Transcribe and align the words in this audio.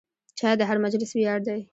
چای 0.37 0.53
د 0.57 0.61
هر 0.69 0.77
مجلس 0.83 1.11
ویاړ 1.13 1.39
دی. 1.47 1.61